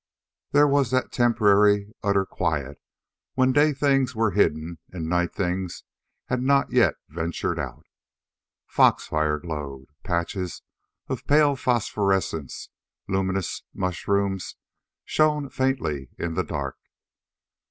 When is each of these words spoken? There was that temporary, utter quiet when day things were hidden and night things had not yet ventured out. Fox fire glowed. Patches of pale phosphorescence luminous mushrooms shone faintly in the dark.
There 0.51 0.67
was 0.67 0.89
that 0.89 1.11
temporary, 1.11 1.93
utter 2.01 2.25
quiet 2.25 2.81
when 3.35 3.51
day 3.51 3.71
things 3.71 4.15
were 4.15 4.31
hidden 4.31 4.79
and 4.91 5.07
night 5.07 5.31
things 5.31 5.83
had 6.25 6.41
not 6.41 6.71
yet 6.71 6.95
ventured 7.07 7.59
out. 7.59 7.85
Fox 8.65 9.05
fire 9.05 9.37
glowed. 9.37 9.89
Patches 10.03 10.63
of 11.07 11.27
pale 11.27 11.55
phosphorescence 11.55 12.69
luminous 13.07 13.61
mushrooms 13.75 14.55
shone 15.05 15.49
faintly 15.51 16.09
in 16.17 16.33
the 16.33 16.43
dark. 16.43 16.79